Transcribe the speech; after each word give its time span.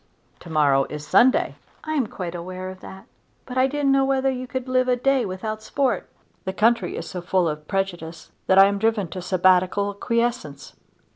"To 0.39 0.49
morrow 0.49 0.85
is 0.85 1.05
Sunday." 1.07 1.57
"I 1.83 1.93
am 1.93 2.07
quite 2.07 2.33
aware 2.33 2.69
of 2.71 2.79
that, 2.79 3.05
but 3.45 3.55
I 3.55 3.67
didn't 3.67 3.91
know 3.91 4.03
whether 4.03 4.31
you 4.31 4.47
could 4.47 4.67
live 4.67 4.87
a 4.87 4.95
day 4.95 5.27
without 5.27 5.61
sport." 5.61 6.09
"The 6.43 6.53
country 6.53 6.95
is 6.97 7.07
so 7.07 7.21
full 7.21 7.47
of 7.47 7.67
prejudice 7.67 8.31
that 8.47 8.57
I 8.57 8.65
am 8.65 8.79
driven 8.79 9.09
to 9.09 9.21
Sabbatical 9.21 9.93
quiescence." 9.93 10.73